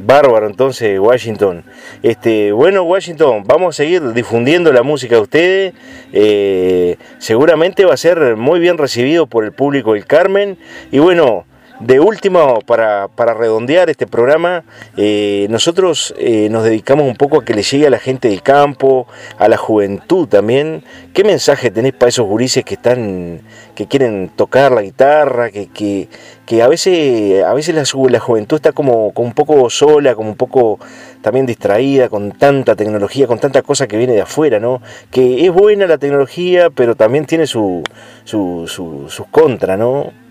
Bárbaro, 0.00 0.46
entonces, 0.46 0.98
Washington. 1.00 1.64
Este, 2.04 2.52
bueno, 2.52 2.84
Washington, 2.84 3.42
vamos 3.44 3.74
a 3.74 3.76
seguir 3.76 4.12
difundiendo 4.12 4.72
la 4.72 4.84
música 4.84 5.16
de 5.16 5.20
ustedes. 5.20 5.74
Eh, 6.12 6.96
seguramente 7.18 7.84
va 7.84 7.94
a 7.94 7.96
ser 7.96 8.36
muy 8.36 8.60
bien 8.60 8.78
recibido 8.78 9.26
por 9.26 9.44
el 9.44 9.50
público 9.50 9.94
del 9.94 10.06
Carmen. 10.06 10.56
Y 10.92 11.00
bueno, 11.00 11.46
de 11.80 12.00
último, 12.00 12.60
para, 12.66 13.06
para 13.08 13.34
redondear 13.34 13.88
este 13.88 14.06
programa, 14.06 14.64
eh, 14.96 15.46
nosotros 15.48 16.12
eh, 16.18 16.48
nos 16.50 16.64
dedicamos 16.64 17.06
un 17.06 17.14
poco 17.14 17.38
a 17.38 17.44
que 17.44 17.54
le 17.54 17.62
llegue 17.62 17.86
a 17.86 17.90
la 17.90 18.00
gente 18.00 18.28
del 18.28 18.42
campo, 18.42 19.06
a 19.38 19.46
la 19.48 19.56
juventud 19.56 20.26
también. 20.26 20.82
¿Qué 21.14 21.22
mensaje 21.22 21.70
tenés 21.70 21.92
para 21.92 22.08
esos 22.08 22.26
gurises 22.26 22.64
que 22.64 22.74
están, 22.74 23.42
que 23.76 23.86
quieren 23.86 24.30
tocar 24.34 24.72
la 24.72 24.82
guitarra, 24.82 25.50
que, 25.50 25.68
que, 25.68 26.08
que 26.46 26.62
a 26.62 26.68
veces, 26.68 27.44
a 27.44 27.54
veces 27.54 27.74
la, 27.76 28.20
juventud 28.20 28.56
está 28.56 28.72
como, 28.72 29.12
como, 29.12 29.28
un 29.28 29.34
poco 29.34 29.70
sola, 29.70 30.16
como 30.16 30.30
un 30.30 30.36
poco 30.36 30.80
también 31.22 31.46
distraída 31.46 32.08
con 32.08 32.32
tanta 32.32 32.74
tecnología, 32.74 33.28
con 33.28 33.38
tanta 33.38 33.62
cosa 33.62 33.86
que 33.86 33.96
viene 33.96 34.14
de 34.14 34.22
afuera, 34.22 34.58
¿no? 34.58 34.82
Que 35.12 35.46
es 35.46 35.52
buena 35.52 35.86
la 35.86 35.98
tecnología, 35.98 36.70
pero 36.70 36.96
también 36.96 37.24
tiene 37.24 37.46
su, 37.46 37.84
su, 38.24 38.64
su, 38.66 39.08
sus 39.08 39.26
contras, 39.28 39.78
¿no? 39.78 40.27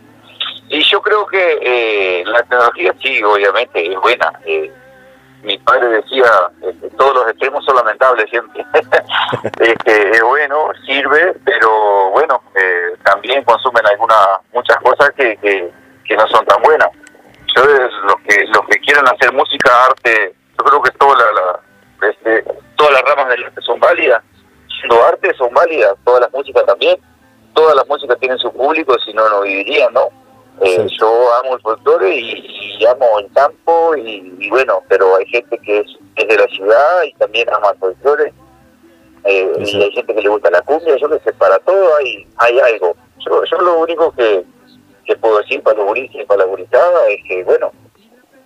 Y 0.70 0.82
yo 0.84 1.02
creo 1.02 1.26
que 1.28 1.60
eh, 1.62 2.24
la 2.26 2.44
tecnología 2.44 2.94
sí, 3.02 3.24
obviamente, 3.24 3.92
es 3.92 4.00
buena. 4.00 4.34
Eh, 4.46 4.72
mi 5.44 5.58
padre 5.60 5.88
decía, 5.88 6.26
este, 6.62 6.90
todos 6.98 7.16
los 7.16 7.30
extremos 7.30 7.64
son 7.64 7.76
lamentables 7.78 8.30
siempre. 8.30 8.66
este, 9.60 10.10
es 10.12 10.22
bueno, 10.22 10.70
sirve, 10.86 11.36
pero 11.46 12.10
bueno, 12.12 12.42
eh, 12.56 12.98
también 13.04 13.44
consumen 13.46 13.86
algunas 13.86 14.18
muchas 14.54 14.78
cosas 14.78 15.12
que, 15.16 15.38
que, 15.38 16.16
no 16.18 16.28
son 16.28 16.46
tan 16.46 16.62
buenas. 16.62 16.90
Yo, 17.56 17.64
los 17.64 18.16
que 18.28 18.46
los 18.48 18.66
que 18.68 18.80
quieran 18.80 19.08
hacer 19.08 19.32
música, 19.34 19.72
arte, 19.86 20.34
yo 20.58 20.66
creo 20.66 20.82
que 20.82 20.92
toda 20.92 21.16
la, 21.16 22.10
este, 22.10 22.44
todas 22.76 22.94
las 22.94 23.02
ramas 23.04 23.30
del 23.30 23.46
arte 23.46 23.62
son 23.62 23.80
válidas. 23.80 24.22
Siendo 24.80 25.02
arte 25.06 25.34
son 25.36 25.54
válidas, 25.54 25.94
todas 26.04 26.22
las 26.22 26.32
músicas 26.34 26.66
también. 26.66 26.98
Todas 27.54 27.76
las 27.76 27.88
músicas 27.88 28.20
tienen 28.20 28.38
su 28.38 28.52
público, 28.52 28.96
si 29.06 29.14
no, 29.14 29.28
no 29.30 29.42
vivirían, 29.42 29.94
¿no? 29.94 30.10
Eh, 30.62 30.88
yo 31.00 31.34
amo 31.36 31.56
el 31.56 31.62
folclore 31.62 32.16
y, 32.16 32.86
amo 32.86 33.20
el 33.20 33.32
campo 33.34 33.96
y, 33.96 34.50
bueno, 34.50 34.82
pero 34.88 35.16
hay 35.16 35.26
gente 35.28 35.58
que 35.60 35.80
es, 35.80 36.28
de 36.28 36.36
la 36.36 36.48
ciudad 36.48 37.04
y 37.04 37.14
también 37.14 37.48
ama 37.54 37.72
el 37.72 37.78
folclore. 37.78 38.34
Eh, 39.24 39.52
y 39.60 39.84
hay 39.84 39.92
gente 39.92 40.16
que 40.16 40.22
le 40.22 40.30
gusta 40.30 40.50
la 40.50 40.62
cumbia, 40.62 40.96
yo 40.96 41.10
que 41.10 41.20
sé, 41.20 41.34
para 41.34 41.60
todo 41.60 41.96
hay, 41.98 42.28
hay 42.38 42.60
algo. 42.60 42.96
Yo, 43.20 43.44
yo 43.44 43.58
lo 43.58 43.80
único 43.80 44.12
que, 44.14 44.44
que 45.06 45.16
puedo 45.18 45.40
decir 45.40 45.62
para 45.64 45.78
los 45.78 45.88
gurises 45.88 46.22
y 46.22 46.26
para 46.26 46.40
la 46.40 46.46
gurizada 46.46 47.08
es 47.10 47.20
que, 47.28 47.44
bueno, 47.44 47.72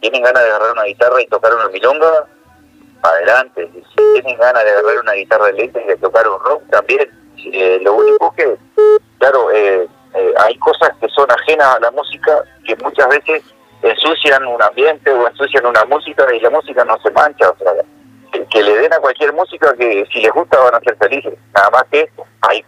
tienen 0.01 0.24
ganas 0.24 0.44
de 0.44 0.50
agarrar 0.50 0.72
una 0.72 0.84
guitarra 0.84 1.22
y 1.22 1.27
tocar 1.27 1.53
una 1.53 1.70
milonga, 1.70 2.27
adelante. 3.01 3.70
Si 3.74 4.13
tienen 4.13 4.38
ganas 4.38 4.63
de 4.63 4.72
agarrar 4.72 5.00
una 5.00 5.13
guitarra 5.13 5.50
eléctrica 5.50 5.94
y 5.94 5.98
tocar 5.98 6.27
un 6.27 6.39
rock, 6.39 6.63
también. 6.70 7.10
Eh, 7.53 7.80
lo 7.82 7.96
único 7.96 8.34
que, 8.36 8.56
claro, 9.18 9.51
eh, 9.51 9.88
eh, 10.13 10.34
hay 10.38 10.58
cosas 10.58 10.91
que 11.00 11.08
son 11.10 11.30
ajenas 11.32 11.75
a 11.75 11.80
la 11.80 11.91
música 11.91 12.44
que 12.65 12.75
muchas 12.77 13.08
veces 13.10 13.44
ensucian 13.82 14.46
un 14.46 14.62
ambiente 14.62 15.12
o 15.12 15.27
ensucian 15.27 15.65
una 15.65 15.84
música 15.86 16.25
y 16.34 16.39
la 16.39 16.50
música 16.50 16.86
no 16.86 17.00
se 17.01 17.12
mancha, 17.12 17.50
o 17.50 17.58
sea, 17.58 17.72
que, 18.50 18.63
le 18.63 18.77
den 18.77 18.94
a 18.94 19.00
cualquier 19.00 19.34
música 19.34 19.74
que 19.77 20.06
si 20.12 20.22
les 20.22 20.32
gusta 20.32 20.60
van 20.60 20.75
a 20.75 20.80
ser 20.80 20.96
felices, 20.98 21.34
nada 21.53 21.70
más 21.72 21.84
que 21.91 22.10
hay 22.41 22.63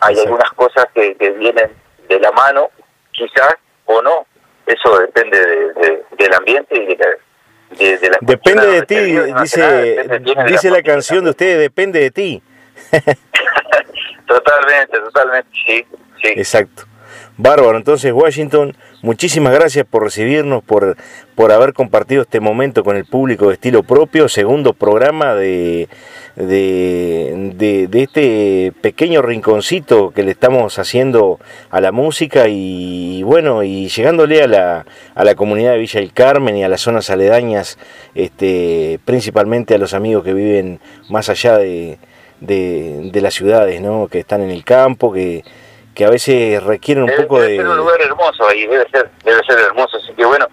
hay 0.00 0.18
algunas 0.20 0.50
cosas 0.52 0.86
que, 0.94 1.14
vienen 1.38 1.70
de 2.08 2.20
la 2.20 2.30
mano, 2.32 2.70
quizás 3.12 3.54
o 3.86 4.02
no, 4.02 4.26
eso 4.66 4.98
depende 4.98 5.38
del 6.18 6.34
ambiente 6.34 6.76
y 6.76 6.86
de, 6.86 8.08
la, 8.10 8.18
Depende 8.20 8.66
de 8.66 8.82
ti, 8.82 8.94
dice, 9.40 10.08
dice 10.46 10.70
la 10.70 10.82
canción 10.82 11.24
de 11.24 11.30
ustedes, 11.30 11.58
depende 11.58 12.00
de 12.00 12.10
ti. 12.10 12.42
totalmente, 14.26 14.98
totalmente, 15.00 15.48
sí. 15.66 15.86
Exacto. 16.24 16.84
Bárbaro, 17.36 17.76
entonces 17.76 18.12
Washington, 18.12 18.76
muchísimas 19.02 19.52
gracias 19.52 19.84
por 19.84 20.04
recibirnos, 20.04 20.62
por, 20.62 20.96
por 21.34 21.50
haber 21.50 21.72
compartido 21.72 22.22
este 22.22 22.38
momento 22.38 22.84
con 22.84 22.96
el 22.96 23.06
público 23.06 23.48
de 23.48 23.54
estilo 23.54 23.82
propio, 23.82 24.28
segundo 24.28 24.72
programa 24.72 25.34
de, 25.34 25.88
de, 26.36 27.88
de, 27.88 28.02
este 28.02 28.72
pequeño 28.80 29.20
rinconcito 29.20 30.12
que 30.12 30.22
le 30.22 30.30
estamos 30.30 30.78
haciendo 30.78 31.40
a 31.70 31.80
la 31.80 31.90
música 31.90 32.46
y 32.46 33.24
bueno, 33.24 33.64
y 33.64 33.88
llegándole 33.88 34.40
a 34.40 34.46
la, 34.46 34.86
a 35.16 35.24
la 35.24 35.34
comunidad 35.34 35.72
de 35.72 35.78
Villa 35.78 35.98
del 35.98 36.12
Carmen 36.12 36.56
y 36.56 36.62
a 36.62 36.68
las 36.68 36.82
zonas 36.82 37.10
aledañas, 37.10 37.78
este, 38.14 39.00
principalmente 39.04 39.74
a 39.74 39.78
los 39.78 39.92
amigos 39.92 40.22
que 40.22 40.34
viven 40.34 40.78
más 41.08 41.28
allá 41.28 41.58
de, 41.58 41.98
de 42.38 43.20
las 43.20 43.34
ciudades, 43.34 43.80
¿no? 43.80 44.06
que 44.06 44.20
están 44.20 44.40
en 44.40 44.50
el 44.50 44.62
campo, 44.62 45.12
que 45.12 45.42
que 45.94 46.04
a 46.04 46.10
veces 46.10 46.62
requieren 46.62 47.04
un 47.04 47.16
poco 47.16 47.40
de... 47.40 47.56
Ser 47.56 47.66
un 47.66 47.76
lugar 47.76 48.00
hermoso 48.00 48.48
ahí, 48.48 48.66
debe 48.66 48.86
ser, 48.90 49.08
debe 49.24 49.40
ser 49.46 49.58
hermoso, 49.60 49.96
así 49.96 50.12
que 50.14 50.24
bueno, 50.24 50.46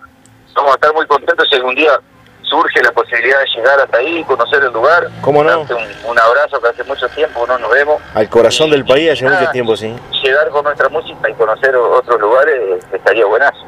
vamos 0.56 0.72
a 0.72 0.76
estar 0.76 0.94
muy 0.94 1.06
contentos 1.08 1.48
si 1.50 1.56
algún 1.56 1.76
día 1.76 2.00
surge 2.44 2.84
la 2.84 2.92
posibilidad 2.92 3.40
de 3.40 3.46
llegar 3.56 3.80
hasta 3.80 3.98
ahí, 3.98 4.24
conocer 4.26 4.62
el 4.64 4.74
lugar. 4.74 5.10
¿Cómo 5.22 5.44
no? 5.44 5.62
Un, 5.62 6.20
abrazo 6.20 6.62
que 6.62 6.68
hace 6.68 6.84
mucho 6.84 7.08
tiempo 7.10 7.48
no 7.48 7.58
nos 7.58 7.72
vemos. 7.72 8.02
Al 8.14 8.30
corazón 8.30 8.70
del 8.70 8.86
país 8.86 9.12
hace 9.12 9.26
mucho 9.26 9.50
tiempo, 9.52 9.76
sí. 9.76 9.96
Llegar 10.22 10.50
con 10.50 10.66
nuestra 10.66 10.90
música 10.90 11.30
y 11.30 11.34
conocer 11.34 11.76
otros 11.76 12.20
lugares 12.20 12.86
estaría 12.92 13.26
buenazo. 13.26 13.66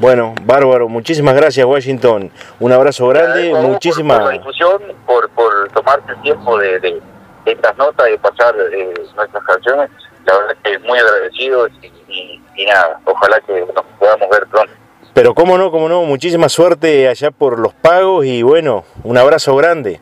Bueno, 0.00 0.34
bárbaro, 0.42 0.88
muchísimas 0.88 1.36
gracias 1.36 1.64
Washington, 1.64 2.32
un 2.58 2.72
abrazo 2.72 3.06
grande, 3.08 3.52
muchísimas... 3.54 4.18
Por, 4.18 4.26
la 4.26 4.32
difusión, 4.32 4.82
por, 5.06 5.30
por 5.30 5.68
tomarte 5.68 6.12
el 6.12 6.22
tiempo 6.22 6.58
de, 6.58 6.80
de, 6.80 7.00
estas 7.44 7.76
notas 7.76 8.08
y 8.12 8.18
pasar 8.18 8.56
eh, 8.72 8.92
nuestras 9.14 9.44
canciones 9.44 9.90
la 10.24 10.38
verdad 10.38 10.56
que 10.62 10.78
muy 10.80 10.98
agradecido 10.98 11.68
y, 12.08 12.40
nada, 12.66 13.00
ojalá 13.04 13.40
que 13.40 13.60
nos 13.74 13.84
podamos 13.98 14.28
ver 14.30 14.46
pronto. 14.46 14.72
Pero 15.12 15.34
cómo 15.34 15.58
no, 15.58 15.70
cómo 15.70 15.88
no, 15.88 16.02
muchísima 16.02 16.48
suerte 16.48 17.08
allá 17.08 17.30
por 17.30 17.58
los 17.58 17.72
pagos 17.74 18.24
y 18.24 18.42
bueno, 18.42 18.84
un 19.04 19.16
abrazo 19.16 19.54
grande. 19.56 20.00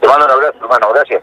Te 0.00 0.06
mando 0.06 0.26
un 0.26 0.30
abrazo, 0.30 0.58
hermano, 0.62 0.92
gracias. 0.92 1.22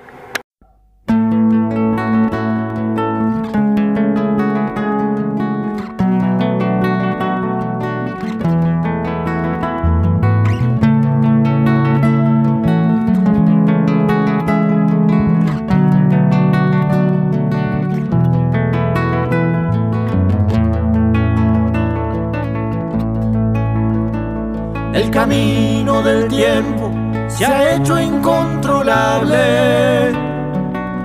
Camino 25.36 26.02
del 26.02 26.30
tiempo 26.30 26.90
se 27.28 27.46
ha 27.46 27.76
hecho 27.76 28.00
incontrolable. 28.00 30.14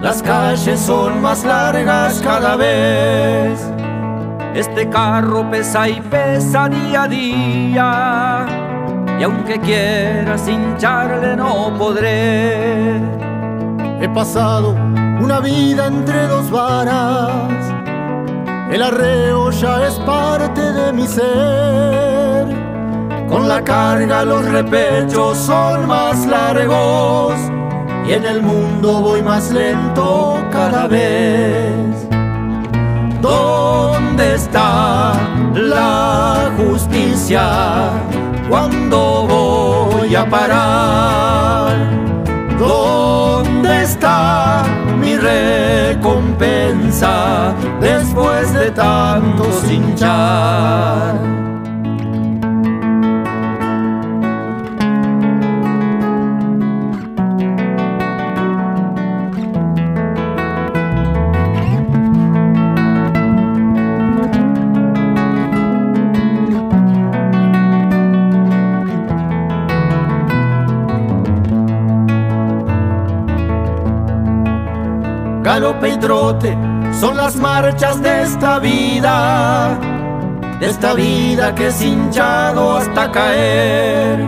Las 0.01 0.23
calles 0.23 0.79
son 0.79 1.21
más 1.21 1.45
largas 1.45 2.21
cada 2.23 2.55
vez. 2.57 3.61
Este 4.55 4.89
carro 4.89 5.51
pesa 5.51 5.89
y 5.89 6.01
pesa 6.01 6.69
día 6.69 7.03
a 7.03 7.09
día. 7.09 8.47
Y 9.19 9.25
aunque 9.25 9.59
quiera 9.61 10.37
hincharle 10.37 11.35
no 11.37 11.75
podré. 11.77 13.01
He 14.01 14.09
pasado 14.15 14.77
una 15.21 15.41
vida 15.41 15.89
entre 15.89 16.29
dos 16.29 16.49
varas. 16.51 17.53
El 18.71 18.83
arreo 18.83 19.51
ya 19.51 19.89
es 19.89 19.99
parte 20.01 20.73
de 20.73 20.93
mi 20.93 21.07
ser. 21.07 22.70
Con 23.31 23.47
la 23.47 23.63
carga 23.63 24.25
los 24.25 24.45
repechos 24.45 25.39
son 25.39 25.87
más 25.87 26.27
largos 26.27 27.35
y 28.05 28.13
en 28.15 28.25
el 28.27 28.43
mundo 28.43 29.01
voy 29.01 29.23
más 29.23 29.53
lento 29.53 30.37
cada 30.51 30.89
vez. 30.89 32.09
¿Dónde 33.23 34.35
está 34.35 35.13
la 35.55 36.51
justicia? 36.57 37.91
¿Cuándo 38.49 39.29
voy 39.29 40.17
a 40.17 40.29
parar? 40.29 41.77
¿Dónde 42.59 43.83
está 43.85 44.65
mi 45.01 45.17
recompensa 45.17 46.35
después 47.81 48.53
de 48.55 48.73
tanto 48.73 49.45
hinchar? 49.71 51.40
Galope 75.61 76.57
son 76.99 77.17
las 77.17 77.37
marchas 77.37 78.03
de 78.03 78.23
esta 78.23 78.59
vida, 78.59 79.79
de 80.59 80.67
esta 80.67 80.95
vida 80.95 81.55
que 81.55 81.67
es 81.67 81.83
hinchado 81.83 82.79
hasta 82.79 83.13
caer. 83.13 84.27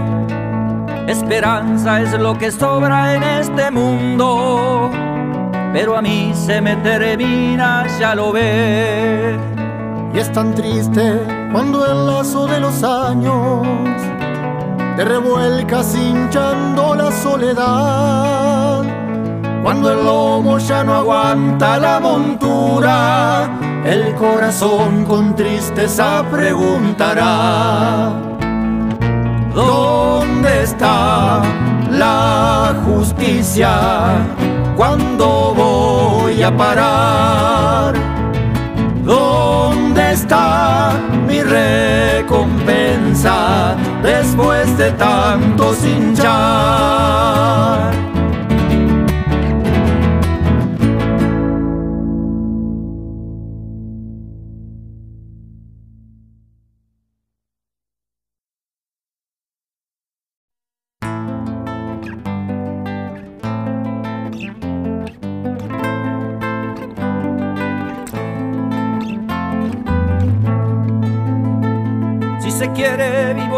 Esperanza 1.06 2.02
es 2.02 2.12
lo 2.20 2.36
que 2.36 2.50
sobra 2.50 3.14
en 3.14 3.22
este 3.22 3.70
mundo, 3.70 4.90
pero 5.72 5.96
a 5.96 6.02
mí 6.02 6.32
se 6.34 6.60
me 6.60 6.76
termina, 6.76 7.86
ya 7.98 8.14
lo 8.14 8.32
ve. 8.32 9.38
Y 10.12 10.18
es 10.18 10.30
tan 10.32 10.54
triste 10.54 11.18
cuando 11.50 11.86
el 11.86 12.06
lazo 12.06 12.46
de 12.46 12.60
los 12.60 12.82
años 12.82 13.66
te 14.96 15.04
revuelcas 15.04 15.94
hinchando 15.94 16.94
la 16.94 17.10
soledad 17.10 19.01
cuando 19.62 19.92
el 19.92 20.04
lomo 20.04 20.59
ya 20.59 20.83
no 20.83 20.95
aguanta 20.95 21.78
la 21.78 22.00
montura, 22.00 23.49
el 23.85 24.12
corazón 24.16 25.04
con 25.04 25.37
tristeza 25.37 26.25
preguntará, 26.31 28.12
¿dónde 29.54 30.64
está 30.64 31.42
la 31.90 32.75
justicia? 32.85 33.70
¿Cuándo 34.77 35.55
voy 35.55 36.42
a 36.42 36.57
parar? 36.57 37.94
¿Dónde 39.05 40.12
está 40.12 40.92
mi 41.29 41.40
recompensa 41.40 42.96
después 44.03 44.77
de 44.77 44.90
tanto 44.92 45.72
hinchar? 45.85 47.12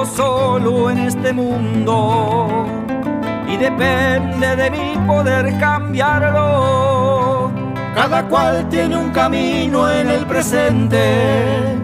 Solo 0.05 0.90
en 0.90 0.98
este 0.98 1.33
mundo 1.33 2.66
y 3.48 3.57
depende 3.57 4.57
de 4.57 4.70
mi 4.70 4.96
poder 5.07 5.59
cambiarlo. 5.59 7.50
Cada 7.94 8.27
cual 8.29 8.68
tiene 8.68 8.96
un 8.96 9.11
camino 9.11 9.88
en 9.90 10.11
el 10.11 10.27
presente, 10.27 11.77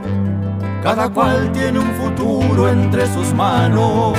cada 0.83 1.09
cual 1.09 1.53
tiene 1.53 1.79
un 1.79 1.91
futuro 1.93 2.69
entre 2.69 3.07
sus 3.07 3.33
manos. 3.33 4.15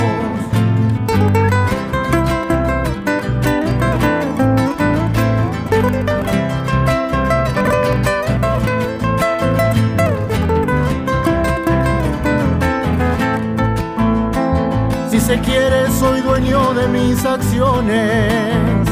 Quiere 15.40 15.90
soy 15.98 16.20
dueño 16.20 16.74
de 16.74 16.88
mis 16.88 17.24
acciones. 17.24 18.88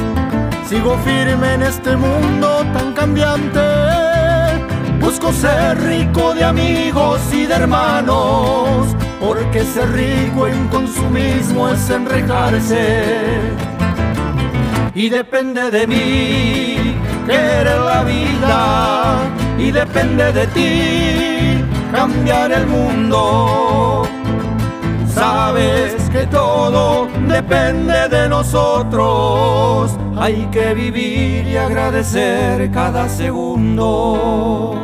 Sigo 0.69 0.97
firme 0.99 1.55
en 1.55 1.63
este 1.63 1.97
mundo 1.97 2.65
tan 2.73 2.93
cambiante. 2.93 3.61
Busco 5.01 5.33
ser 5.33 5.81
rico 5.83 6.35
de 6.35 6.45
amigos 6.45 7.21
y 7.33 7.47
de 7.47 7.55
hermanos, 7.55 8.95
porque 9.21 9.65
ser 9.65 9.91
rico 9.93 10.47
en 10.47 10.69
consumismo 10.69 11.69
es 11.69 11.91
enrejarse. 11.91 13.41
Y 14.95 15.09
depende 15.09 15.71
de 15.71 15.87
mí 15.87 16.97
querer 17.27 17.81
la 17.81 18.05
vida, 18.05 19.17
y 19.59 19.71
depende 19.71 20.33
de 20.33 20.47
ti 20.49 21.65
cambiar 21.93 22.53
el 22.53 22.67
mundo 22.67 24.10
Sabes 25.15 26.09
que 26.11 26.27
todo 26.27 27.09
depende 27.29 28.09
de 28.09 28.29
nosotros. 28.29 29.97
Hay 30.17 30.47
que 30.53 30.75
vivir 30.75 31.47
y 31.47 31.57
agradecer 31.57 32.71
cada 32.71 33.09
segundo. 33.09 34.75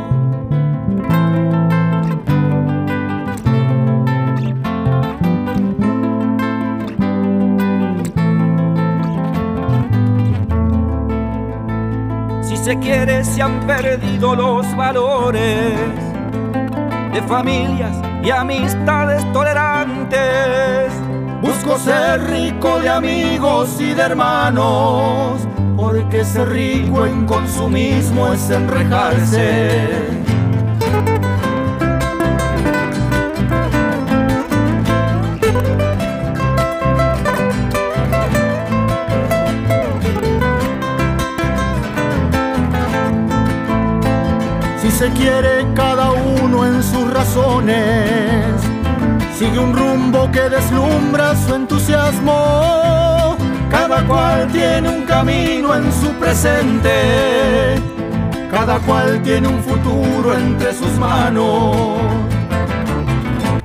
Si 12.41 12.57
se 12.57 12.77
quiere, 12.79 13.23
se 13.23 13.41
han 13.41 13.59
perdido 13.65 14.35
los 14.35 14.75
valores 14.75 15.73
de 17.13 17.21
familias 17.23 18.06
y 18.23 18.29
amistades 18.29 19.23
tolerantes. 19.31 20.91
Busco 21.41 21.77
ser 21.77 22.23
rico 22.29 22.79
de 22.79 22.89
amigos 22.89 23.79
y 23.79 23.93
de 23.93 24.01
hermanos, 24.01 25.47
porque 25.75 26.25
ser 26.25 26.49
rico 26.49 27.05
en 27.05 27.25
consumismo 27.25 28.33
es 28.33 28.49
enrejarse. 28.49 29.79
Si 44.81 44.91
se 44.91 45.09
quiere 45.11 45.67
cada 45.75 45.96
sus 46.83 47.11
razones, 47.13 48.61
sigue 49.37 49.59
un 49.59 49.75
rumbo 49.75 50.29
que 50.31 50.49
deslumbra 50.49 51.35
su 51.35 51.55
entusiasmo. 51.55 53.35
Cada 53.69 54.05
cual 54.07 54.47
tiene 54.47 54.89
un 54.89 55.03
camino 55.03 55.75
en 55.75 55.91
su 55.91 56.11
presente, 56.13 57.75
cada 58.49 58.79
cual 58.79 59.21
tiene 59.23 59.47
un 59.47 59.61
futuro 59.61 60.33
entre 60.33 60.73
sus 60.73 60.91
manos. 60.93 61.75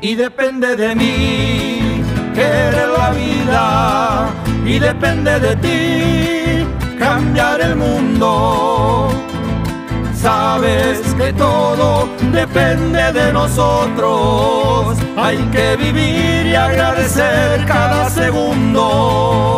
Y 0.00 0.16
depende 0.16 0.76
de 0.76 0.94
mí 0.94 2.02
querer 2.34 2.88
la 2.88 3.10
vida 3.10 4.30
y 4.66 4.78
depende 4.78 5.38
de 5.38 5.56
ti 5.56 6.98
cambiar 6.98 7.60
el 7.60 7.76
mundo. 7.76 9.08
Sabes 10.22 11.00
que 11.18 11.32
todo 11.32 12.08
depende 12.30 13.12
de 13.12 13.32
nosotros, 13.32 14.96
hay 15.16 15.38
que 15.50 15.76
vivir 15.76 16.46
y 16.46 16.54
agradecer 16.54 17.66
cada 17.66 18.08
segundo. 18.08 19.52